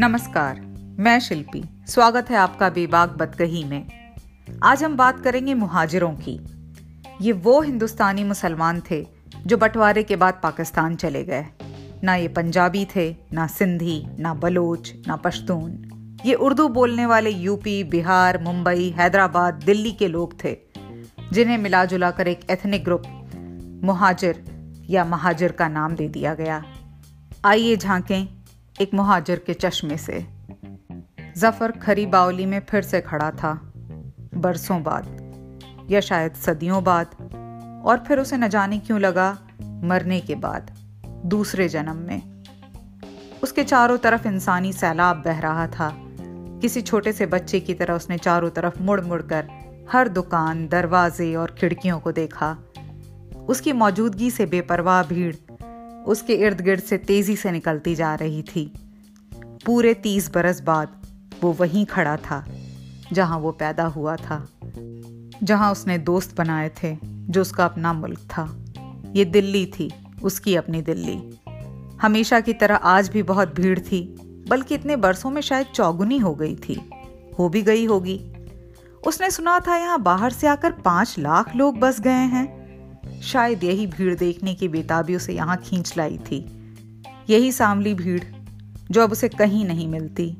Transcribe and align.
नमस्कार, 0.00 0.60
मैं 0.98 1.20
शिल्पी। 1.20 1.62
स्वागत 1.88 2.30
है 2.30 2.36
आपका 2.36 2.70
बेबाक 2.70 3.10
बदकही 3.10 3.64
में। 3.64 3.86
आज 4.62 4.84
हम 4.84 4.96
बात 4.96 5.20
करेंगे 5.20 5.54
मुहाजिरों 5.54 6.12
की। 6.12 6.40
ये 7.20 7.32
वो 7.32 7.60
हिंदुस्तानी 7.60 8.24
मुसलमान 8.24 8.82
थे 8.90 9.06
जो 9.46 9.56
बंटवारे 9.56 10.02
के 10.02 10.16
बाद 10.16 10.40
पाकिस्तान 10.42 10.96
चले 10.96 11.24
गए। 11.24 11.46
ना 12.04 12.14
ये 12.14 12.28
पंजाबी 12.28 12.86
थे, 12.96 13.16
ना 13.32 13.46
सिंधी, 13.46 14.06
ना 14.18 14.34
बलोच, 14.34 14.92
ना 15.06 15.16
पश्तून। 15.16 15.84
ये 16.26 16.34
उर्दू 16.34 16.68
बोलने 16.68 17.06
वाले 17.06 17.30
यूपी, 17.30 17.84
बिहार, 17.84 18.42
मुंबई, 18.42 18.94
हैदराबाद, 18.98 19.54
दिल्ली 19.54 19.92
के 19.92 20.08
लोग 20.08 20.44
थे, 20.44 20.56
जिन्हें 21.32 21.58
मिला 21.58 21.84
जुला 21.84 22.10
कर 22.10 22.28
एक 22.28 22.50
एथनिक 22.50 22.84
ग्रुप, 22.84 23.02
मुहाजिर 23.84 24.44
या 24.90 25.04
महाजिर 25.04 25.52
का 25.52 25.68
नाम 25.68 25.94
दे 25.94 26.08
दिया 26.08 26.34
गया। 26.34 26.64
आइए 27.44 27.76
झांकें 27.76 28.39
एक 28.80 28.94
मुहाजिर 28.94 29.38
के 29.38 29.54
चश्मे 29.54 29.96
से। 29.96 30.26
ज़फ़र 31.36 31.70
खरी 31.70 32.06
बावली 32.06 32.46
में 32.46 32.60
फिर 32.60 32.82
से 32.82 33.00
खड़ा 33.00 33.30
था, 33.30 33.72
बरसों 34.34 34.82
बाद, 34.82 35.06
या 35.90 36.00
शायद 36.00 36.34
सदियों 36.34 36.84
बाद, 36.84 37.06
और 37.84 38.04
फिर 38.08 38.18
उसे 38.18 38.36
न 38.36 38.48
जाने 38.48 38.78
क्यों 38.78 39.00
लगा 39.00 39.38
मरने 39.62 40.20
के 40.20 40.34
बाद, 40.34 40.70
दूसरे 41.26 41.68
जन्म 41.68 41.96
में। 41.96 42.42
उसके 43.42 43.64
चारों 43.64 43.98
तरफ़ 43.98 44.28
इंसानी 44.28 44.72
सैलाब 44.72 45.22
बह 45.24 45.40
रहा 45.40 45.66
था। 45.66 45.92
किसी 46.60 46.80
छोटे 46.82 47.12
से 47.12 47.26
बच्चे 47.26 47.60
की 47.60 47.74
तरह 47.74 47.94
उसने 47.94 48.18
चारों 48.18 48.50
तरफ़ 48.50 48.82
मुड़ 48.82 49.00
मुड़ 49.00 49.22
कर 49.22 49.48
हर 49.92 50.08
दुकान, 50.08 50.68
दरवाजे 50.68 51.34
और 51.34 51.54
खिड़कियों 51.58 52.00
को 52.00 52.12
देखा। 52.12 52.56
उसकी 53.48 53.72
मौजूदगी 53.72 54.30
से 54.30 54.46
बेपरवाह 54.46 55.02
भीड़ 55.02 55.34
उसके 56.06 56.34
इर्द 56.34 56.60
गिर्द 56.60 56.82
से 56.82 56.98
तेज़ी 56.98 57.36
से 57.36 57.50
निकलती 57.50 57.94
जा 57.94 58.14
रही 58.14 58.42
थी। 58.42 58.72
पूरे 59.66 59.94
तीस 59.94 60.30
बरस 60.34 60.60
बाद 60.60 61.00
वो 61.42 61.52
वहीं 61.52 61.84
खड़ा 61.86 62.16
था, 62.16 62.44
जहाँ 63.12 63.38
वो 63.38 63.52
पैदा 63.52 63.84
हुआ 63.84 64.16
था, 64.16 64.46
जहाँ 65.42 65.72
उसने 65.72 65.98
दोस्त 65.98 66.36
बनाए 66.36 66.70
थे, 66.82 66.96
जो 67.04 67.40
उसका 67.40 67.64
अपना 67.64 67.92
मुल्क 67.92 68.18
था। 68.18 68.48
ये 69.12 69.24
दिल्ली 69.24 69.66
थी, 69.66 69.90
उसकी 70.22 70.54
अपनी 70.56 70.82
दिल्ली। 70.82 71.18
हमेशा 72.02 72.40
की 72.40 72.52
तरह 72.52 72.74
आज 72.74 73.08
भी 73.08 73.22
बहुत 73.22 73.54
भीड़ 73.54 73.78
थी, 73.78 74.02
बल्कि 74.48 74.74
इतने 74.74 74.96
बरसों 74.96 75.30
में 75.30 75.40
शायद 75.42 75.66
चौगुनी 75.66 76.18
हो 76.18 76.34
गई 76.34 76.56
थी। 76.56 76.80
हो 77.38 77.48
भी 77.48 77.62
गई 77.62 77.84
होगी। 77.84 78.20
उसने 79.06 79.30
सुना 79.30 79.58
था 79.60 79.76
यहाँ 79.76 80.00
बाहर 80.02 80.32
से 80.32 80.46
आकर 80.46 80.72
पाँच 80.72 81.18
लाख 81.18 81.54
लोग 81.56 81.78
बस 81.78 82.00
गए 82.00 82.10
हैं। 82.10 82.59
शायद 83.22 83.64
यही 83.64 83.86
भीड़ 83.86 84.14
देखने 84.14 84.54
की 84.54 84.68
बेताबी 84.68 85.16
उसे 85.16 85.32
यहाँ 85.32 85.56
खींच 85.56 85.96
लाई 85.96 86.18
थी। 86.18 86.46
यही 87.30 87.52
सांवली 87.52 87.94
भीड़, 87.94 88.24
जो 88.90 89.02
अब 89.02 89.12
उसे 89.12 89.28
कहीं 89.28 89.64
नहीं 89.64 89.88
मिलती। 89.88 90.36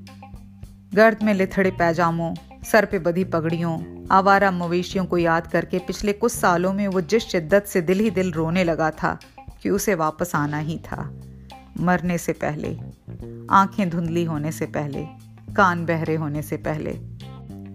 गर्द 0.95 1.23
में 1.23 1.35
लिथड़े 1.35 1.71
पैजामों, 1.71 2.35
सर 2.65 2.85
पे 2.85 2.99
बधी 2.99 3.25
पगड़ियों, 3.25 4.07
आवारा 4.11 4.51
मवेशियों 4.51 5.05
को 5.05 5.19
याद 5.19 5.47
करके 5.47 5.79
पिछले 5.79 6.13
कुछ 6.13 6.33
सालों 6.33 6.73
में 6.73 6.89
वो 6.89 7.01
जिस 7.01 7.23
शिद्दत 7.23 7.65
से 7.67 7.81
दिल 7.81 8.01
ही 8.01 8.11
दिल 8.11 8.33
रोने 8.33 8.65
लगा 8.65 8.91
था 8.91 9.19
कि 9.63 9.71
उसे 9.71 9.95
वापस 9.95 10.33
आना 10.35 10.59
ही 10.59 10.79
था। 10.79 11.21
मरने 11.81 12.19
से 12.19 12.33
पहले, 12.33 12.79
आँखें 13.51 13.91
धुंधली 13.91 14.25
होने 14.25 14.53
से 14.53 14.67
पहले, 14.67 15.07
कान 15.57 15.87
बहरे 15.87 16.15
होने 16.15 16.43
से 16.43 16.57
पहले 16.57 17.10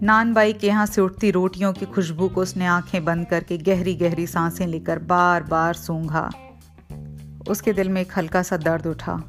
नान 0.02 0.34
बाई 0.34 0.52
के 0.52 0.66
यहाँ 0.66 0.86
से 0.86 1.00
उठती 1.00 1.30
रोटियों 1.30 1.72
की 1.72 1.86
खुशबू 1.86 2.28
को 2.28 2.40
उसने 2.40 2.66
आँखें 2.66 3.04
बंद 3.04 3.26
करके 3.26 3.58
गहरी 3.58 3.94
गहरी 3.94 4.26
साँसें 4.26 4.66
लेकर 4.66 4.98
बार 4.98 5.42
बार 5.42 5.74
सूंघा। 5.74 6.30
उसके 7.48 7.72
दिल 7.72 7.88
में 7.88 8.00
एक 8.00 8.12
हल्का 8.16 8.42
सा 8.42 8.56
दर्द 8.56 8.86
उठा। 8.86 9.22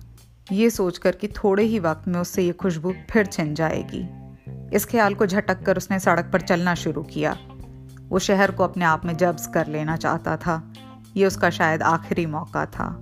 ये 0.51 0.69
सोचकर 0.69 1.11
कि 1.11 1.27
थोड़े 1.27 1.63
ही 1.63 1.79
वक्त 1.79 2.07
में 2.07 2.19
उससे 2.19 2.43
ये 2.43 2.51
खुशबू 2.51 2.93
फिर 3.09 3.25
छिन 3.25 3.53
जाएगी। 3.53 4.07
इस 4.75 4.85
ख्याल 4.85 5.13
को 5.13 5.25
झटक 5.25 5.63
कर 5.63 5.77
उसने 5.77 5.99
सड़क 5.99 6.29
पर 6.33 6.41
चलना 6.41 6.75
शुरू 6.75 7.03
किया। 7.03 7.37
वो 8.09 8.19
शहर 8.19 8.51
को 8.51 8.63
अपने 8.63 8.85
आप 8.85 9.05
में 9.05 9.17
जब्स 9.17 9.47
कर 9.47 9.67
लेना 9.67 9.95
चाहता 9.95 10.37
था। 10.37 10.73
ये 11.17 11.25
उसका 11.25 11.49
शायद 11.49 11.81
आखिरी 11.81 12.25
मौका 12.25 12.65
था। 12.65 13.01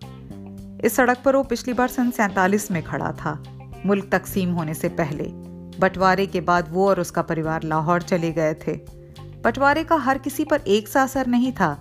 इस 0.83 0.95
सड़क 0.95 1.17
पर 1.25 1.35
वो 1.35 1.43
पिछली 1.43 1.73
बार 1.73 1.87
सन 1.87 2.11
सैतालीस 2.11 2.71
में 2.71 2.83
खड़ा 2.83 3.11
था। 3.11 3.43
मुल्क 3.85 4.09
तकसीम 4.11 4.53
होने 4.53 4.73
से 4.73 4.89
पहले। 4.89 5.54
बंटवारे 5.79 6.25
के 6.25 6.41
बाद 6.41 6.69
वो 6.71 6.87
और 6.89 6.99
उसका 6.99 7.21
परिवार 7.21 7.63
लाहौर 7.63 8.01
चले 8.01 8.31
गए 8.31 8.53
थे। 8.67 8.75
बंटवारे 9.43 9.83
का 9.83 9.95
हर 9.95 10.17
किसी 10.17 10.43
पर 10.43 10.61
एक 10.67 10.87
सा 10.87 11.03
असर 11.03 11.27
नहीं 11.27 11.51
था। 11.51 11.77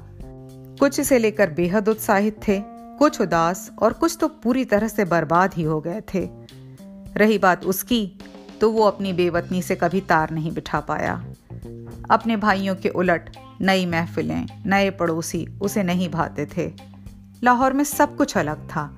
कुछ 0.80 1.00
इसे 1.00 1.18
लेकर 1.18 1.50
बेहद 1.50 1.88
उत्साहित 1.88 2.40
थे, 2.48 2.58
कुछ 2.98 3.20
उदास 3.20 3.70
और 3.82 3.92
कुछ 3.92 4.16
तो 4.20 4.28
पूरी 4.28 4.64
तरह 4.64 4.88
से 4.88 5.04
बर्बाद 5.04 5.54
ही 5.54 5.62
हो 5.62 5.80
गए 5.80 6.00
थे। 6.14 6.28
रही 7.16 7.38
बात 7.38 7.64
उसकी 7.64 8.06
तो 8.60 8.70
वो 8.70 8.82
अपनी 8.82 9.12
बेवतनी 9.12 9.62
से 9.62 9.76
कभी 9.76 10.00
तार 10.00 10.30
नहीं 10.30 10.52
बिठा 10.52 10.80
पाया। 10.80 11.14
अपने 12.10 12.36
भाइयों 12.36 12.74
के 12.74 12.88
उलट 12.88 13.30
नई 13.60 13.86
महफिलें, 13.86 14.46
नए 14.66 14.90
पड़ोसी 14.90 15.46
उसे 15.62 15.82
नहीं 15.82 16.08
भाते 16.10 16.46
थे। 16.56 16.72
लाहौर 17.44 17.72
में 17.72 17.84
सब 17.84 18.16
कुछ 18.16 18.36
अलग 18.36 18.68
था। 18.68 18.90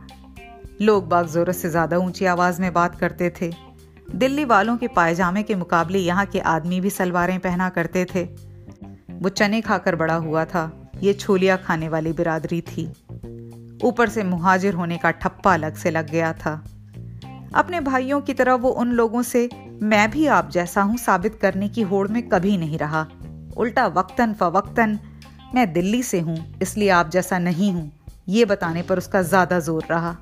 लोग 0.82 1.08
बाग 1.08 1.28
जोरत 1.28 1.54
से 1.54 1.70
ज़्यादा 1.70 1.98
ऊँची 1.98 2.24
आवाज़ 2.24 2.60
में 2.60 2.72
बात 2.72 2.98
करते 3.00 3.32
थे। 3.40 3.50
दिल्ली 4.08 4.44
वालों 4.44 4.76
के 4.76 4.88
पायजामे 4.88 5.42
के 5.42 5.54
मुकाबले 5.54 5.98
यहाँ 5.98 6.26
के 6.26 6.40
आदमी 6.40 6.80
भी 6.80 6.90
सलवारें 6.90 7.38
पहना 7.40 7.68
करते 7.68 8.04
थे। 8.04 8.24
वो 9.12 9.28
चने 9.28 9.60
खाकर 9.60 9.96
बड़ा 9.96 10.14
हुआ 10.14 10.44
था। 10.44 10.90
ये 11.02 11.12
छोलिया 11.14 11.56
खाने 11.56 11.88
वाली 11.88 12.12
बिरादरी 12.12 12.60
थी। 12.60 12.86
ऊपर 13.84 14.08
से 14.08 14.24
मुहाजिर 14.24 14.74
होने 14.74 14.98
का 14.98 15.10
ठप्पा 15.10 15.54
अलग 15.54 15.74
से 15.74 15.90
लग 15.90 16.10
गया 16.10 16.32
था। 16.32 16.52
अपने 17.54 17.80
भाइयों 17.80 18.20
की 18.20 18.34
तरह 18.34 18.54
वो 18.54 18.70
उन 18.70 18.92
लोगों 18.92 19.22
से, 19.22 19.48
मैं 19.82 20.10
भी 20.10 20.26
आप 20.26 20.50
जैसा 20.50 20.82
हूँ, 20.82 20.96
साबित 20.96 21.38
करने 21.42 21.68
की 21.68 21.82
होड़ 21.82 22.06
में 22.08 22.22
कभी 22.28 22.56
नहीं 22.56 22.78
रहा। 22.78 23.06
उल्टा 23.56 23.86
वक्तन 23.86 24.32
फवक्तन 24.32 24.98
मैं 25.54 25.72
दिल्ली 25.72 26.02
से 26.02 26.20
हूँ, 26.20 26.36
इसलिए 26.62 26.88
आप 26.88 27.10
जैसा 27.10 27.38
नहीं 27.38 27.72
हूँ। 27.72 27.90
ये 28.28 28.44
बताने 28.44 28.82
पर 28.82 28.98
उसका 28.98 29.22
ज़्यादा 29.22 29.58
ज़ोर 29.60 29.84
रहा। 29.90 30.16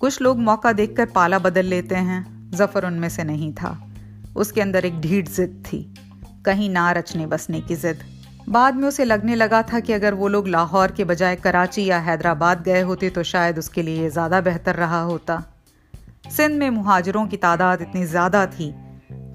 कुछ 0.00 0.20
लोग 0.22 0.38
मौका 0.38 0.72
देखकर 0.72 1.06
पाला 1.06 1.38
बदल 1.38 1.64
लेते 1.64 1.94
हैं। 1.94 2.35
ज़फ़र 2.46 2.86
उनमें 2.86 3.08
से 3.08 3.24
नहीं 3.24 3.52
था। 3.52 3.78
उसके 4.36 4.60
अंदर 4.60 4.84
एक 4.84 5.00
ढीठ 5.00 5.28
जिद 5.28 5.62
थी। 5.66 5.82
कहीं 6.46 6.68
ना 6.70 6.90
रचने 6.92 7.26
बसने 7.26 7.60
की 7.60 7.76
जिद। 7.76 8.02
बाद 8.48 8.74
में 8.74 8.86
उसे 8.88 9.04
लगने 9.04 9.34
लगा 9.34 9.62
था 9.62 9.80
कि 9.80 9.92
अगर 9.92 10.14
वो 10.14 10.28
लोग 10.28 10.48
लाहौर 10.48 10.92
के 10.92 11.04
बजाय 11.04 11.36
कराची 11.36 11.84
या 11.84 11.98
हैदराबाद 12.00 12.62
गए 12.62 12.80
होते 12.82 13.10
तो 13.10 13.22
शायद 13.24 13.58
उसके 13.58 13.82
लिए 13.82 14.10
ज़्यादा 14.10 14.40
बेहतर 14.40 14.74
रहा 14.76 15.00
होता। 15.02 15.42
सिंध 16.30 16.58
में 16.58 16.68
मुहाजरों 16.70 17.26
की 17.26 17.36
तादाद 17.36 17.82
इतनी 17.82 18.04
ज़्यादा 18.06 18.44
थी 18.48 18.72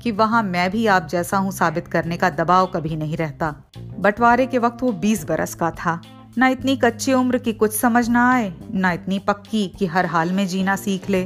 कि 0.04 0.12
वहाँ 0.14 0.42
मैं 0.44 0.70
भी 0.72 0.86
आप 0.88 1.08
जैसा 1.08 1.38
हूँ 1.38 1.52
साबित 1.52 1.88
करने 1.88 2.18
का 2.18 2.30
दबाव 2.30 2.68
कभी 2.68 2.96
नहीं 2.96 3.18
रहता। 3.18 3.54
बंटवारे 3.78 4.46
के 4.46 4.58
वक्त 4.58 4.84
वो 4.84 4.92
बीस 4.94 5.26
बरस 5.26 5.54
का 5.56 5.72
था। 5.74 6.02
ना 6.38 6.48
इतनी 6.48 6.76
कच्ची 6.78 7.14
उम्र 7.14 7.38
की 7.38 7.54
कुछ 7.54 7.74
समझ 7.74 8.08
ना 8.10 8.32
आए, 8.32 8.54
ना 8.74 8.92
इतनी 8.92 9.20
पक्की 9.20 9.68
कि 9.80 9.86
हर 9.86 10.06
हाल 10.06 10.32
में 10.32 10.46
जीना 10.48 10.76
सीख 10.76 11.10
ले। 11.10 11.24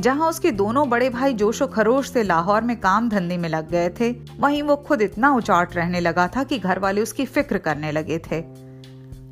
जहाँ 0.00 0.28
उसके 0.28 0.50
दोनों 0.50 0.88
बड़े 0.88 1.10
भाई 1.10 1.34
जोशो 1.34 1.66
खरोश 1.66 2.10
से 2.10 2.22
लाहौर 2.22 2.62
में 2.62 2.80
काम 2.80 3.08
धंधे 3.08 3.36
में 3.36 3.48
लग 3.48 3.70
गए 3.70 3.88
थे, 3.88 4.10
वहीं 4.40 4.62
वो 4.62 4.76
खुद 4.76 5.02
इतना 5.02 5.32
उचाट 5.32 5.76
रहने 5.76 6.00
लगा 6.00 6.28
था 6.28 6.44
कि 6.44 6.58
घर 6.58 6.78
वाले 6.78 7.00
उसकी 7.00 7.24
फ़िक्र 7.26 7.58
करने 7.58 7.92
लगे 7.92 8.18
थे। 8.18 8.40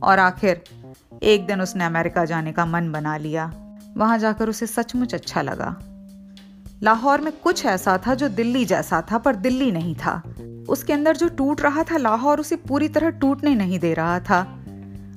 और 0.03 0.19
आखिर, 0.19 0.63
एक 1.23 1.47
दिन 1.47 1.61
उसने 1.61 1.85
अमेरिका 1.85 2.25
जाने 2.25 2.53
का 2.53 2.67
मन 2.67 2.93
बना 2.93 3.17
लिया। 3.17 3.53
वहाँ 3.97 4.19
जाकर 4.19 4.49
उसे 4.49 4.67
सचमुच 4.67 5.15
अच्छा 5.15 5.43
लगा। 5.43 5.77
लाहौर 6.83 7.21
में 7.21 7.33
कुछ 7.33 7.67
ऐसा 7.67 7.99
था 8.07 8.15
जो 8.15 8.29
दिल्ली 8.29 8.65
जैसा 8.65 9.03
था, 9.13 9.19
पर 9.19 9.37
दिल्ली 9.37 9.73
नहीं 9.73 9.95
था। 9.95 10.23
उसके 10.69 10.93
अंदर 10.93 11.17
जो 11.17 11.29
टूट 11.29 11.61
रहा 11.61 11.83
था, 11.83 11.97
लाहौर 11.97 12.41
उसे 12.41 12.57
पूरी 12.57 12.89
तरह 12.89 13.11
टूटने 13.11 13.55
नहीं 13.55 13.79
दे 13.79 13.95
रहा 13.95 14.21
था। 14.21 14.59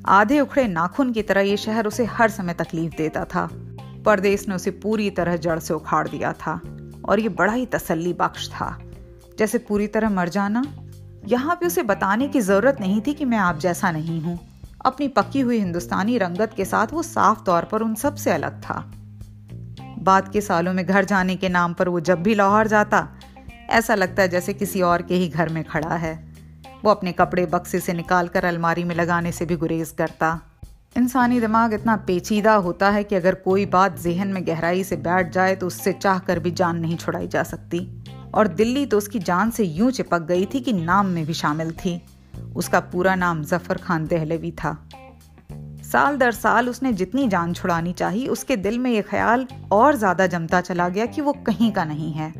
आधे 0.05 0.39
उखड़े 0.39 0.67
नाखून 0.67 1.13
की 1.13 1.21
तरह 1.21 1.41
ये 1.41 1.57
शहर 1.57 1.87
उसे 1.87 2.05
हर 2.05 2.29
समय 2.29 2.53
तकलीफ़ 2.53 2.95
देता 2.95 3.25
था। 3.25 3.49
परदेश 4.07 4.47
ने 4.47 4.55
उसे 4.55 4.71
पूरी 4.71 5.09
तरह 5.09 5.37
जड़ 5.37 5.59
से 5.59 5.73
उखाड़ 5.73 6.07
दिया 6.07 6.33
था 6.33 6.59
और 7.05 7.19
ये 7.19 7.29
बड़ा 7.29 7.53
ही 7.53 7.65
तसल्ली 7.65 8.13
बख्श 8.13 8.49
था। 8.49 8.77
जैसे 9.39 9.57
पूरी 9.57 9.87
तरह 9.87 10.09
मर 10.09 10.29
जाना, 10.29 10.63
यहाँ 11.27 11.55
पे 11.55 11.65
उसे 11.65 11.83
बताने 11.83 12.27
की 12.27 12.41
ज़रूरत 12.41 12.77
नहीं 12.79 13.01
थी 13.01 13.13
कि 13.13 13.25
मैं 13.25 13.37
आप 13.37 13.59
जैसा 13.59 13.91
नहीं 13.91 14.21
हूँ। 14.21 14.39
अपनी 14.85 15.07
पक्की 15.07 15.39
हुई 15.39 15.57
हिंदुस्तानी 15.59 16.17
रंगत 16.17 16.53
के 16.57 16.65
साथ 16.65 16.87
वो 16.93 17.03
साफ़ 17.03 17.43
तौर 17.43 17.63
पर 17.63 17.81
उन 17.81 17.95
सबसे 17.95 18.31
अलग 18.31 18.61
था। 18.61 18.79
बाद 19.99 20.31
के 20.31 20.41
सालों 20.41 20.73
में 20.73 20.85
घर 20.85 21.05
जाने 21.05 21.35
के 21.35 21.49
नाम 21.49 21.73
पर 21.73 21.89
वो 21.89 21.99
जब 21.99 22.23
भी 22.23 22.35
लाहौर 22.35 22.67
जाता, 22.67 23.07
ऐसा 23.69 23.95
लगता 23.95 24.21
है 24.21 24.29
जैसे 24.29 24.53
किसी 24.53 24.81
और 24.81 25.01
के 25.01 25.15
ही 25.15 25.27
घर 25.27 25.49
में 25.49 25.63
खड़ा 25.63 25.95
है। 25.95 26.15
वो 26.85 26.91
अपने 26.91 27.11
कपड़े 27.11 27.45
बक्से 27.45 27.79
से 27.79 27.93
निकाल 27.93 28.27
कर 28.27 28.45
अलमारी 28.45 28.83
में 28.83 28.95
लगाने 28.95 29.31
से 29.31 29.45
भी 29.45 29.55
गुरेज 29.55 29.89
करता। 29.89 30.39
इंसानी 30.97 31.39
दिमाग 31.39 31.73
इतना 31.73 31.95
पेचीदा 31.97 32.53
होता 32.57 32.89
है 32.89 33.03
कि 33.03 33.15
अगर 33.15 33.35
कोई 33.35 33.65
बात 33.65 33.99
जहन 34.01 34.27
में 34.27 34.45
गहराई 34.47 34.83
से 34.83 34.95
बैठ 34.97 35.31
जाए 35.33 35.55
तो 35.55 35.67
उससे 35.67 35.91
चाह 35.93 36.19
कर 36.19 36.39
भी 36.39 36.51
जान 36.51 36.77
नहीं 36.77 36.95
छुड़ाई 36.97 37.27
जा 37.27 37.43
सकती। 37.43 37.81
और 38.33 38.47
दिल्ली 38.47 38.85
तो 38.85 38.97
उसकी 38.97 39.19
जान 39.19 39.51
से 39.51 39.63
यूँ 39.63 39.91
चिपक 39.91 40.21
गई 40.21 40.45
थी 40.45 40.59
कि 40.59 40.73
नाम 40.73 41.05
में 41.07 41.25
भी 41.25 41.33
शामिल 41.33 41.71
थी। 41.75 42.01
उसका 42.55 42.79
पूरा 42.79 43.13
नाम 43.15 43.43
ज़फ़र 43.43 43.77
खान 43.77 44.07
दहलवी 44.07 44.51
था। 44.53 44.75
साल 45.83 46.17
दर 46.17 46.31
साल 46.31 46.69
उसने 46.69 46.93
जितनी 46.93 47.27
जान 47.27 47.53
छुड़ानी 47.53 47.93
चाहिए 47.93 48.27
उसके 48.27 48.55
दिल 48.57 48.79
में 48.79 48.91
यह 48.91 49.01
ख्याल 49.01 49.47
और 49.71 49.95
ज़्यादा 49.95 50.27
जमता 50.27 50.61
चला 50.61 50.89
गया 50.89 51.05
कि 51.05 51.21
वो 51.21 51.33
कहीं 51.47 51.71
का 51.71 51.85
नहीं 51.85 52.11
है। 52.13 52.31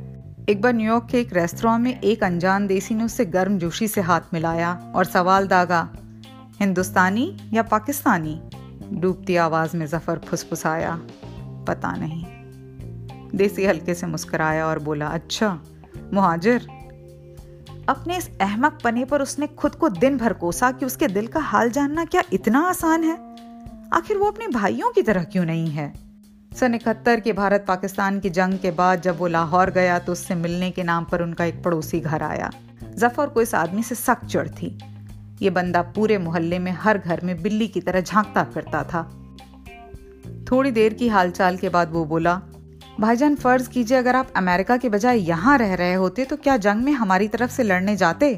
एक 0.50 0.62
बार 0.62 0.74
न्यूयॉर्क 0.74 1.08
के 1.12 1.20
एक 1.20 1.34
रेस्तरा 1.34 1.78
में 1.78 1.94
एक 1.94 2.24
अनजान 2.24 2.68
देसी 2.68 2.96
ने 2.96 3.04
उससे 3.04 3.26
गर्म 3.28 3.58
जोशी 3.60 3.88
से 3.88 4.02
हाथ 4.02 4.34
मिलाया 4.34 4.74
और 4.96 5.06
सवाल 5.06 5.48
दागा, 5.48 5.88
हिंदुस्तानी 6.62 7.32
या 7.54 7.64
पाकिस्तानी? 7.64 8.40
डूबती 8.92 9.36
आवाज़ 9.36 9.78
में 9.78 9.86
ज़फ़र 9.86 10.20
फुसफुसाया, 10.20 11.00
पता 11.68 11.96
नहीं। 11.96 12.24
देसी 13.36 13.66
हल्के 13.66 13.94
से 13.94 14.08
मुस्कुराया 14.08 14.66
और 14.68 14.80
बोला 14.80 15.08
अच्छा 15.08 15.60
मुहाजिर। 16.14 16.68
अपने 17.90 18.18
इस 18.18 18.30
अहमक 18.42 18.80
पने 18.84 19.06
पर 19.06 19.22
उसने 19.22 19.48
खुद 19.48 19.76
को 19.76 19.90
दिन 19.90 20.18
भर 20.18 20.34
कोसा 20.34 20.72
कि 20.72 20.86
उसके 20.86 21.08
दिल 21.08 21.28
का 21.28 21.40
हाल 21.40 21.70
जानना 21.70 22.06
क्या 22.06 22.24
इतना 22.34 22.60
आसान 22.60 23.04
है? 23.04 23.16
आखिर 23.94 24.18
वो 24.18 24.26
अपने 24.26 24.48
भाइयों 24.48 24.92
की 24.92 25.02
तरह 25.02 25.24
क्यों 25.24 25.46
नहीं 25.46 25.70
है? 25.70 25.94
सन 26.52 26.76
इकहत्तर 26.76 27.20
के 27.20 27.34
भारत 27.34 27.66
पाकिस्तान 27.68 28.20
की 28.20 28.30
जंग 28.30 28.60
के 28.60 28.72
बाद 28.72 29.02
जब 29.02 29.18
वो 29.18 29.28
लाहौर 29.28 29.72
गया 29.72 30.00
तो 30.00 30.12
उससे 30.12 30.36
मिलने 30.36 30.72
के 30.72 30.84
नाम 30.84 31.06
पर 31.06 31.22
उनका 31.22 31.46
एक 31.46 31.64
पड़ोसी 31.64 32.00
घर 32.00 32.24
आया। 32.24 32.50
ज़फ़र 32.96 33.28
को 33.28 33.42
इस 33.42 33.56
आदमी 33.56 33.84
से 33.84 33.96
सख्त 33.96 34.26
चढ़ 34.26 34.48
थी। 34.50 34.78
ये 35.42 35.50
बंदा 35.50 35.82
पूरे 35.96 36.18
मोहल्ले 36.18 36.60
में 36.60 36.72
हर 36.74 36.98
घर 36.98 37.22
में 37.24 37.42
बिल्ली 37.42 37.68
की 37.68 37.82
तरह 37.82 38.02
झांकता 38.02 38.44
फिरता 38.44 38.84
था। 38.84 39.04
थोड़ी 40.52 40.72
देर 40.72 40.94
की 40.94 41.08
हालचाल 41.08 41.58
के 41.58 41.70
बाद 41.70 41.92
वो 41.92 42.04
बोला, 42.06 42.42
भाईजान, 43.00 43.36
फ़र्ज़ 43.36 43.70
कीजिए, 43.70 43.98
अगर 43.98 44.16
आप 44.16 44.32
अमेरिका 44.38 44.78
के 44.78 44.90
बजाय 44.90 45.20
यहाँ 45.20 45.58
रह 45.58 45.74
रहे 45.74 45.94
होते 45.94 46.26
तो 46.26 46.36
क्या 46.38 46.58
जंग 46.58 46.84
में 46.84 46.92
हमारी 46.94 47.28
तरफ़ 47.28 47.52
से 47.52 47.64
लड़ने 47.64 47.96
जाते? 47.96 48.30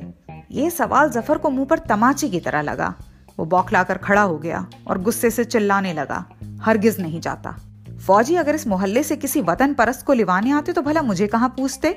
ये 0.52 0.70
सवाल 0.70 1.10
ज़फ़र 1.10 1.38
को 1.38 1.50
मुँह 1.50 1.66
पर 1.66 1.80
तमाचे 1.80 2.30
की 2.30 2.40
तरह 2.40 2.62
लगा। 2.62 2.94
वो 3.40 3.46
बौखलाकर 3.46 3.98
खड़ा 3.98 4.22
हो 4.22 4.38
गया 4.38 4.66
और 4.88 5.02
गुस्से 5.02 5.30
से 5.30 5.44
चिल्लाने 5.46 5.94
लगा, 5.94 6.26
हरगिज 6.62 7.00
नहीं 7.02 7.22
जाता। 7.22 7.56
फौजी, 8.08 8.36
अगर 8.36 8.56
इस 8.56 8.68
मोहल्ले 8.68 9.04
से 9.04 9.16
किसी 9.16 9.42
वतन 9.42 9.74
परस्त 9.74 10.06
को 10.06 10.14
लिवाने 10.14 10.52
आते 10.52 10.74
तो 10.74 10.82
भला 10.82 11.02
मुझे 11.02 11.28
कहाँ 11.28 11.50
पूछते? 11.50 11.96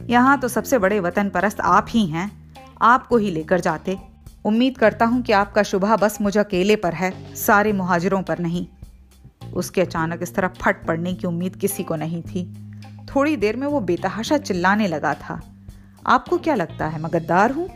यहाँ 0.00 0.38
तो 0.38 0.48
सबसे 0.48 0.78
बड़े 0.78 1.00
वतन 1.00 1.28
परस्त 1.28 1.60
आप 1.60 1.86
ही 1.88 2.06
हैं। 2.06 2.30
आपको 2.82 3.16
ही 3.16 3.30
लेकर 3.30 3.60
जाते। 3.60 3.98
उम्मीद 4.44 4.78
करता 4.78 5.04
हूँ 5.04 5.22
कि 5.22 5.32
आपका 5.32 5.62
शुभ 5.62 5.84
बस 5.84 6.20
मुझे 6.20 6.40
अकेले 6.40 6.76
पर 6.76 6.94
है, 6.94 7.34
सारे 7.34 7.72
मुहाजिरों 7.72 8.22
पर 8.22 8.38
नहीं। 8.38 8.66
उसके 9.54 9.80
अचानक 9.80 10.22
इस 10.22 10.34
तरह 10.34 10.48
फट 10.48 10.86
पड़ने 10.86 11.14
की 11.14 11.26
उम्मीद 11.26 11.56
किसी 11.56 11.82
को 11.82 11.96
नहीं 11.96 12.22
थी। 12.22 12.54
थोड़ी 13.14 13.36
देर 13.36 13.56
में 13.56 13.66
वो 13.66 13.80
बेतहाशा 13.80 14.38
चिल्लाने 14.38 14.88
लगा 14.88 15.14
था। 15.14 15.40
आपको 16.06 16.38
क्या 16.38 16.54
लगता 16.54 16.86
है 16.86 17.02
मैं 17.02 17.10
गद्दार 17.12 17.50
हूँ? 17.50 17.68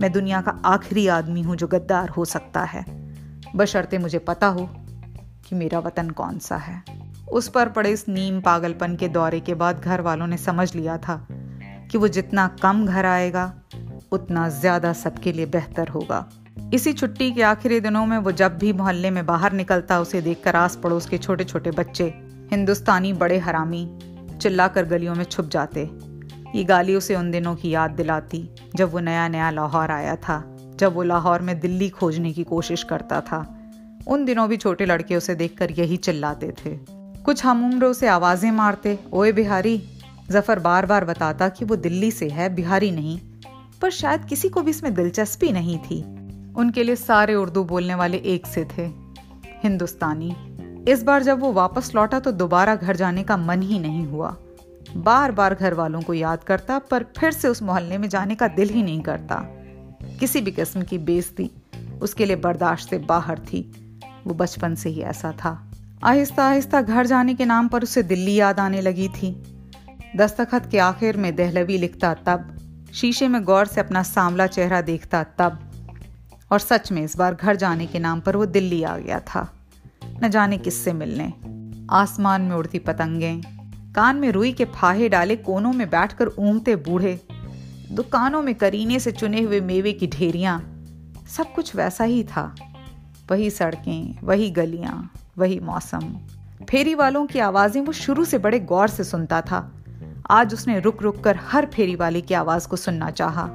मैं 0.00 0.12
दुनिया 0.12 0.40
का 0.40 0.50
आखिरी 0.64 1.06
आदमी 1.06 1.42
हूँ 1.42 1.56
जो 1.56 1.66
गद्दार 1.66 2.08
हो 2.08 2.24
सकता 2.24 2.64
है। 2.64 2.84
बशर्ते 3.56 3.98
मुझे 3.98 4.18
पता 4.18 4.46
हो 4.46 4.70
कि 5.48 5.54
मेरा 5.54 5.78
वतन 5.78 6.10
कौन 6.10 6.38
सा 6.38 6.56
है। 6.56 6.82
उस 7.32 7.48
पर 7.48 7.68
पड़े 7.68 7.90
इस 7.90 8.08
नीम 8.08 8.40
पागलपन 8.40 8.96
के 8.96 9.08
दौरे 9.08 9.40
के 9.40 9.54
बाद 9.54 9.80
घर 9.80 10.00
वालों 10.00 10.26
ने 10.26 10.36
समझ 10.36 10.74
लिया 10.74 10.98
था 10.98 11.26
कि 11.90 11.98
वो 11.98 12.08
जितना 12.08 12.56
कम 12.62 12.86
घर 12.86 13.06
आएगा 13.06 13.59
उतना 14.12 14.48
ज़्यादा 14.48 14.92
सबके 14.92 15.32
लिए 15.32 15.46
बेहतर 15.46 15.88
होगा। 15.88 16.28
इसी 16.74 16.92
छुट्टी 16.92 17.30
के 17.32 17.42
आखिरी 17.42 17.80
दिनों 17.80 18.06
में 18.06 18.18
वो 18.18 18.32
जब 18.32 18.58
भी 18.58 18.72
मोहल्ले 18.72 19.10
में 19.10 19.26
बाहर 19.26 19.52
निकलता, 19.52 20.00
उसे 20.00 20.20
देखकर 20.20 20.56
आस 20.56 20.76
पड़ोस 20.76 21.06
के 21.06 21.18
छोटे 21.18 21.44
छोटे 21.44 21.70
बच्चे, 21.70 22.04
हिंदुस्तानी 22.52 23.12
बड़े 23.12 23.38
हरामी, 23.38 23.98
चिल्लाकर 24.42 24.84
गलियों 24.84 25.14
में 25.14 25.24
छुप 25.24 25.48
जाते। 25.48 25.90
ये 26.54 26.64
गाली 26.64 26.94
उसे 26.94 27.16
उन 27.16 27.30
दिनों 27.30 27.54
की 27.56 27.70
याद 27.70 27.90
दिलाती, 27.90 28.48
जब 28.76 28.92
वो 28.92 29.00
नया 29.00 29.28
नया 29.28 29.50
लाहौर 29.50 29.90
आया 29.90 30.16
था, 30.16 30.42
जब 30.76 30.94
वो 30.94 31.02
लाहौर 31.02 31.40
में 31.40 31.60
दिल्ली 31.60 31.88
खोजने 31.88 32.32
की 32.32 32.44
कोशिश 32.44 32.82
करता 32.82 33.20
था। 33.20 33.56
उन 34.08 34.24
दिनों 34.24 34.48
भी 34.48 34.56
छोटे 34.56 34.86
लड़के 34.86 35.16
उसे 35.16 35.34
देखकर 35.34 35.70
यही 35.70 35.96
चिल्लाते 35.96 36.54
थे। 36.64 36.76
कुछ 37.22 37.44
हम 37.44 37.64
उम्र 37.64 37.86
उसे 37.86 38.08
आवाज़ें 38.08 38.50
मारते, 38.50 38.98
ओए 39.12 39.32
बिहारी! 39.32 39.82
ज़फ़र 40.30 40.58
बार 40.58 40.86
बार 40.86 41.04
बताता 41.04 41.48
कि 41.48 41.64
वो 41.64 41.76
दिल्ली 41.76 42.10
से 42.10 42.28
है, 42.28 42.54
बिहारी 42.54 42.90
नहीं। 42.90 43.18
पर 43.82 43.90
शायद 43.90 44.24
किसी 44.24 44.48
को 44.48 44.62
भी 44.62 44.70
इसमें 44.70 44.94
दिलचस्पी 44.94 45.52
नहीं 45.52 45.78
थी। 45.78 46.02
उनके 46.56 46.82
लिए 46.82 46.96
सारे 46.96 47.34
उर्दू 47.34 47.64
बोलने 47.64 47.94
वाले 47.94 48.16
एक 48.16 48.46
से 48.46 48.64
थे, 48.64 48.86
हिंदुस्तानी। 49.62 50.34
इस 50.88 51.02
बार 51.02 51.22
जब 51.22 51.40
वो 51.40 51.52
वापस 51.52 51.94
लौटा 51.94 52.20
तो 52.20 52.32
दोबारा 52.32 52.74
घर 52.76 52.96
जाने 52.96 53.22
का 53.22 53.36
मन 53.36 53.62
ही 53.62 53.78
नहीं 53.78 54.06
हुआ। 54.06 54.36
बार 54.96 55.32
बार 55.32 55.54
घर 55.54 55.74
वालों 55.74 56.00
को 56.02 56.14
याद 56.14 56.44
करता, 56.44 56.78
पर 56.80 57.04
फिर 57.18 57.30
से 57.30 57.48
उस 57.48 57.62
मोहल्ले 57.62 57.98
में 57.98 58.08
जाने 58.08 58.34
का 58.34 58.48
दिल 58.48 58.68
ही 58.68 58.82
नहीं 58.82 59.00
करता। 59.00 59.42
किसी 60.20 60.40
भी 60.40 60.50
किस्म 60.50 60.82
की 60.82 60.98
बेइज्जती 60.98 61.50
उसके 62.02 62.26
लिए 62.26 62.36
बर्दाश्त 62.36 62.90
से 62.90 62.98
बाहर 62.98 63.38
थी। 63.38 63.60
वो 64.26 64.34
बचपन 64.34 64.74
से 64.74 64.88
ही 64.88 65.00
ऐसा 65.00 65.32
था। 65.32 65.70
आहिस्ता 66.04 66.44
आहिस्ता 66.44 66.80
घर 66.82 67.06
जाने 67.06 67.34
के 67.34 67.44
नाम 67.44 67.68
पर 67.68 67.82
उसे 67.82 68.02
दिल्ली 68.02 68.34
याद 68.34 68.60
आने 68.60 68.80
लगी 68.80 69.08
थी। 69.08 69.30
दस्तखत 70.16 70.68
के 70.70 70.78
आखिर 70.78 71.16
में 71.16 71.34
दहलवी 71.36 71.78
लिखता, 71.78 72.14
तब 72.14 72.56
शीशे 72.94 73.28
में 73.28 73.44
गौर 73.44 73.66
से 73.66 73.80
अपना 73.80 74.02
सांवला 74.02 74.46
चेहरा 74.46 74.80
देखता 74.80 75.22
तब। 75.22 75.66
और 76.52 76.58
सच 76.58 76.92
में 76.92 77.02
इस 77.02 77.16
बार 77.16 77.34
घर 77.34 77.56
जाने 77.56 77.86
के 77.86 77.98
नाम 77.98 78.20
पर 78.20 78.36
वो 78.36 78.46
दिल्ली 78.46 78.82
आ 78.82 78.98
गया 78.98 79.20
था। 79.20 79.52
न 80.24 80.28
जाने 80.28 80.58
किससे 80.58 80.92
मिलने। 80.92 81.32
आसमान 81.90 82.42
में 82.42 82.56
उड़ती 82.56 82.78
पतंगें। 82.78 83.40
कान 83.92 84.16
में 84.16 84.30
रुई 84.30 84.52
के 84.52 84.64
फाहे 84.64 85.08
डाले 85.08 85.36
कोनों 85.36 85.72
में 85.72 85.90
बैठकर 85.90 86.26
ऊँगते 86.26 86.76
बूढ़े। 86.76 87.20
दुकानों 87.92 88.42
में 88.42 88.54
करीने 88.54 89.00
से 89.00 89.12
चुने 89.12 89.40
हुए 89.40 89.60
मेवे 89.60 89.92
की 89.92 90.06
ढेरियाँ। 90.06 90.84
सब 91.36 91.52
कुछ 91.52 91.76
वैसा 91.76 92.04
ही 92.04 92.24
था। 92.24 92.54
वही 93.30 93.50
सड़कें, 93.50 94.18
वही 94.22 94.50
गलियाँ, 94.50 95.12
वही 95.38 95.60
मौसम। 95.60 96.16
फेरी 96.70 96.94
वालों 96.94 97.26
की 97.26 97.38
आवाज़ें 97.38 97.82
वो 97.82 97.92
शुरू 97.92 98.24
से 98.24 98.38
बड़े 98.38 98.60
गौर 98.60 98.88
से 98.88 99.04
सुनता 99.04 99.40
था। 99.40 99.79
आज 100.30 100.54
उसने 100.54 100.80
रुक 100.80 101.02
रुक 101.02 101.24
कर 101.24 101.38
हर 101.42 101.66
फेरी 101.66 101.94
वाले 101.94 102.20
की 102.20 102.34
आवाज़ 102.34 102.68
को 102.68 102.76
सुनना 102.76 103.10
चाहा। 103.10 103.48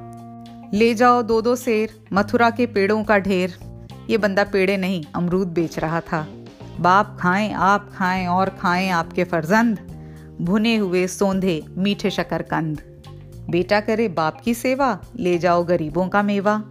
ले 0.74 0.94
जाओ 0.94 1.22
दो 1.22 1.40
दो 1.42 1.56
शेर, 1.56 2.04
मथुरा 2.12 2.50
के 2.50 2.66
पेड़ों 2.66 3.04
का 3.04 3.18
ढेर। 3.18 3.54
ये 4.10 4.18
बंदा 4.18 4.44
पेड़े 4.44 4.76
नहीं, 4.76 5.04
अमरूद 5.14 5.48
बेच 5.48 5.78
रहा 5.78 6.00
था। 6.00 6.26
बाप 6.80 7.16
खाएँ, 7.20 7.52
आप 7.52 7.90
खाएँ, 7.94 8.26
और 8.26 8.48
खाएँ 8.48 8.90
आपके 8.90 9.24
फर्जंद। 9.24 9.78
भुने 10.40 10.76
हुए 10.76 11.06
सोंधे, 11.06 11.64
मीठे 11.70 12.10
शकरकंद 12.10 12.82
बेटा 13.50 13.80
करे 13.80 14.08
बाप 14.08 14.40
की 14.40 14.54
सेवा, 14.54 15.00
ले 15.16 15.38
जाओ 15.38 15.64
गरीबों 15.64 16.08
का 16.08 16.22
मेवा। 16.22 16.62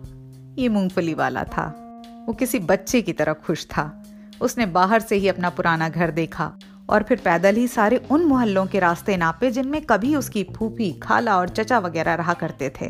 ये 0.57 0.69
मूंगफली 0.69 1.13
वाला 1.13 1.43
था। 1.43 1.65
वो 2.27 2.33
किसी 2.33 2.59
बच्चे 2.59 3.01
की 3.01 3.13
तरह 3.13 3.33
खुश 3.33 3.65
था। 3.65 4.03
उसने 4.41 4.65
बाहर 4.65 4.99
से 4.99 5.15
ही 5.15 5.27
अपना 5.27 5.49
पुराना 5.49 5.89
घर 5.89 6.11
देखा। 6.11 6.51
और 6.89 7.03
फिर 7.03 7.21
पैदल 7.25 7.55
ही 7.55 7.67
सारे 7.67 7.97
उन 7.97 8.25
मोहल्लों 8.25 8.65
के 8.65 8.79
रास्ते 8.79 9.17
नापे 9.17 9.51
जिनमें 9.51 9.81
कभी 9.81 10.15
उसकी 10.15 10.43
फूफी, 10.43 10.93
खाला 10.93 11.37
और 11.37 11.49
चचा 11.49 11.79
वगैरह 11.79 12.13
रहा 12.13 12.33
करते 12.33 12.69
थे। 12.69 12.85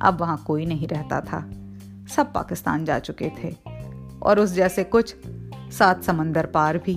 अब 0.00 0.16
वहाँ 0.20 0.44
कोई 0.46 0.66
नहीं 0.66 0.88
रहता 0.88 1.20
था। 1.20 1.50
सब 2.16 2.32
पाकिस्तान 2.32 2.84
जा 2.84 2.98
चुके 2.98 3.30
थे। 3.44 3.56
और 4.22 4.40
उस 4.40 4.50
जैसे 4.50 4.84
कुछ 4.84 5.14
सात 5.72 6.04
समंदर 6.04 6.46
पार 6.46 6.78
भी। 6.78 6.92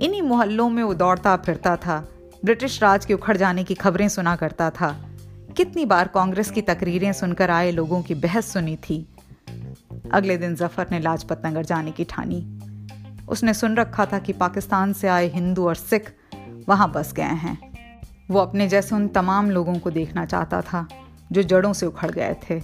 इन्हीं 0.00 0.22
मोहल्लों 0.22 0.70
में 0.70 0.82
वो 0.82 0.94
दौड़ता 0.94 1.36
फिरता 1.36 1.76
था। 1.76 2.08
ब्रिटिश 2.44 2.82
राज 2.82 3.06
के 3.06 3.14
उखड़ 3.14 3.36
जाने 3.36 3.64
की 3.64 3.74
खबरें 3.74 4.08
सुना 4.08 4.36
करता 4.36 4.70
था। 4.70 5.06
कितनी 5.56 5.84
बार 5.84 6.08
कांग्रेस 6.08 6.50
की 6.50 6.62
तकरीरें 6.62 7.12
सुनकर 7.12 7.50
आए 7.50 7.70
लोगों 7.70 8.02
की 8.02 8.14
बहस 8.14 8.52
सुनी 8.52 8.76
थी। 8.76 9.08
अगले 10.12 10.36
दिन 10.36 10.54
ज़फ़र 10.54 10.86
ने 10.90 11.00
लाजपत 11.00 11.42
नगर 11.46 11.64
जाने 11.64 11.90
की 11.90 12.04
ठानी। 12.04 12.59
उसने 13.30 13.54
सुन 13.54 13.76
रखा 13.76 14.06
था 14.06 14.18
कि 14.18 14.32
पाकिस्तान 14.32 14.92
से 14.92 15.08
आए 15.08 15.28
हिंदू 15.28 15.66
और 15.68 15.74
सिख 15.74 16.12
वहाँ 16.68 16.92
बस 16.92 17.12
गए 17.12 17.22
हैं। 17.22 17.58
वो 18.30 18.38
अपने 18.38 18.68
जैसे 18.68 18.94
उन 18.94 19.08
तमाम 19.08 19.50
लोगों 19.50 19.74
को 19.74 19.90
देखना 19.90 20.24
चाहता 20.24 20.60
था, 20.62 20.86
जो 21.32 21.42
जड़ों 21.42 21.72
से 21.72 21.86
उखड़ 21.86 22.10
गए 22.10 22.36
थे। 22.50 22.60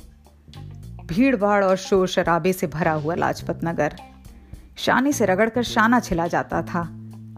भीड़ 1.06 1.36
भाड़ 1.36 1.64
और 1.64 1.76
शोर 1.76 2.08
शराबे 2.08 2.52
से 2.52 2.66
भरा 2.66 2.92
हुआ 2.92 3.14
लाजपत 3.14 3.60
नगर। 3.64 3.96
शानी 4.76 5.12
से 5.12 5.26
रगड़कर 5.26 5.62
शाना 5.62 6.00
छिला 6.00 6.26
जाता 6.26 6.62
था। 6.62 6.80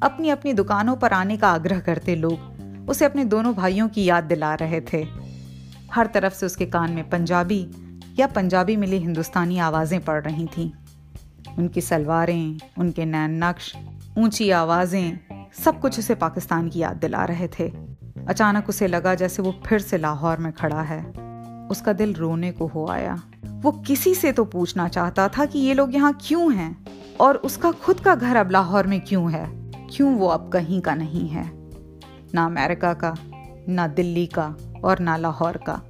अपनी 0.03 0.31
अपनी 0.31 0.53
दुकानों 0.53 0.97
पर 0.97 1.13
आने 1.13 1.37
का 1.37 1.49
आग्रह 1.49 1.81
करते 1.81 2.17
लोग 2.17 2.89
उसे 2.91 3.05
अपने 3.05 3.25
दोनों 3.25 3.55
भाइयों 3.55 3.89
की 3.89 4.05
याद 4.05 4.25
दिला 4.25 4.55
रहे 4.55 4.81
थे। 4.81 5.07
हर 5.93 6.07
तरफ़ 6.07 6.35
से 6.35 6.47
उसके 6.47 6.67
कान 6.67 6.93
में 6.93 7.11
पंजाबी 7.11 7.71
या 8.19 8.27
पंजाबी 8.27 8.77
मिली 8.77 8.99
हिंदुस्तानी 8.99 9.59
आवाज़ें 9.59 10.01
पड़ 10.01 10.23
रही 10.23 10.47
थीं। 10.47 10.71
उनकी 11.59 11.81
सलवारें, 11.81 12.59
उनके 12.79 13.05
नैन 13.05 13.45
नक्श, 13.45 13.75
ऊँची 14.19 14.51
आवाज़ें, 14.51 15.19
सब 15.65 15.81
कुछ 15.81 15.99
उसे 15.99 16.15
पाकिस्तान 16.15 16.69
की 16.69 16.79
याद 16.79 16.97
दिला 16.97 17.25
रहे 17.25 17.49
थे। 17.49 17.73
अचानक 18.29 18.69
उसे 18.69 18.87
लगा 18.87 19.15
जैसे 19.15 19.43
वो 19.43 19.55
फिर 19.67 19.79
से 19.79 19.99
लाहौर 19.99 20.39
में 20.39 20.53
खड़ा 20.53 20.83
है। 20.83 21.07
उसका 21.71 21.93
दिल 21.93 22.15
रोने 22.15 22.53
को 22.53 22.67
हो 22.67 22.89
आया। 22.89 23.23
वो 23.47 23.73
किसी 23.73 24.15
से 24.15 24.33
तो 24.33 24.45
पूछना 24.45 24.89
चाहता 24.89 25.29
था 25.29 25.47
कि 25.47 25.59
ये 25.59 25.75
लोग 25.75 25.95
यहाँ 25.95 26.19
क्यों 26.23 26.55
हैं? 26.55 26.87
और 27.21 27.37
उसका 27.37 27.73
खुद 27.73 28.01
का 28.01 28.15
घर 28.15 28.37
अब 28.37 28.51
लाहौर 28.51 28.87
में 28.87 29.01
क्यों 29.01 29.33
है? 29.33 29.71
क्यों 29.91 30.15
वो 30.15 30.27
अब 30.27 30.51
कहीं 30.53 30.81
का 30.81 30.95
नहीं 30.95 31.29
है? 31.29 31.51
ना 32.35 32.47
अमेरिका 32.47 32.95
का, 32.95 33.15
ना 33.69 33.87
दिल्ली 33.87 34.27
का 34.27 34.57
और 34.85 34.99
ना 34.99 35.17
लाहौर 35.17 35.57
का। 35.57 35.83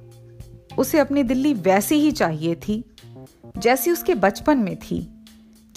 उसे 0.77 0.99
अपनी 0.99 1.23
दिल्ली 1.23 1.53
वैसी 1.53 1.95
ही 1.95 2.11
चाहिए 2.11 2.55
थी, 2.55 2.95
जैसी 3.57 3.91
उसके 3.91 4.15
बचपन 4.15 4.57
में 4.57 4.75
थी। 4.75 5.18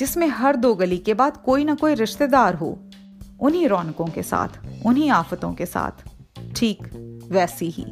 जिसमें 0.02 0.26
हर 0.28 0.56
दो 0.56 0.74
गली 0.74 0.98
के 0.98 1.14
बाद 1.14 1.36
कोई 1.36 1.64
ना 1.64 1.74
कोई 1.74 1.94
रिश्तेदार 1.94 2.54
हो, 2.54 2.68
उन्हीं 3.40 3.68
रौनकों 3.68 4.06
के 4.06 4.22
साथ, 4.22 4.48
उन्हीं 4.86 5.10
आफतों 5.10 5.52
के 5.54 5.66
साथ। 5.66 6.02
ठीक 6.54 6.78
वैसी 7.32 7.68
ही। 7.70 7.84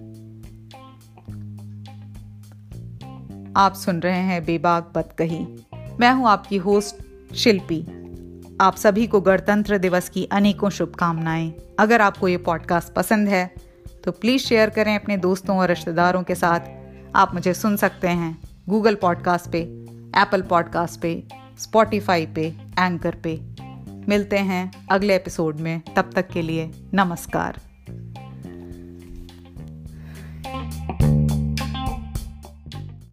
आप 3.56 3.74
सुन 3.74 4.00
रहे 4.00 4.20
हैं 4.22 4.44
बेबाक 4.44 4.90
बत 4.94 5.14
कही 5.18 5.38
मैं 6.00 6.12
हूँ 6.12 6.28
आपकी 6.28 6.56
होस्ट 6.56 7.34
शिल्पी। 7.34 7.80
आप 8.60 8.76
सभी 8.76 9.06
को 9.06 9.20
गणतंत्र 9.20 9.78
दिवस 9.78 10.08
की 10.08 10.24
अनेकों 10.32 10.70
शुभकामनाएँ। 10.70 11.52
अगर 11.78 12.00
आपको 12.00 12.28
ये 12.28 12.36
पॉडकास्ट 12.36 12.92
पसंद 12.92 13.28
है 13.28 13.50
तो 14.04 14.12
प्लीज़ 14.12 14.42
शेयर 14.42 14.70
करें 14.70 14.94
अपने 14.96 15.16
दोस्तों 15.16 15.58
और 15.58 15.68
रिश्तेदारों 15.68 16.22
के 16.22 16.34
साथ। 16.34 16.60
आप 17.16 17.34
मुझे 17.34 17.54
सुन 17.54 17.76
सकते 17.76 18.08
हैं 18.08 18.38
गूगल 18.68 18.94
पॉडकास्ट 18.94 19.50
पे 19.50 19.60
एप्पल 20.16 20.42
पॉडकास्ट 20.42 21.00
पे 21.00 21.39
स्पॉटिफाई 21.60 22.26
पे 22.26 22.46
एंकर 22.78 23.14
पे। 23.14 23.40
मिलते 24.08 24.38
हैं 24.38 24.86
अगले 24.90 25.16
एपिसोड 25.16 25.56
में। 25.56 25.80
तब 25.96 26.10
तक 26.14 26.28
के 26.28 26.42
लिए 26.42 26.70
नमस्कार। 26.94 27.69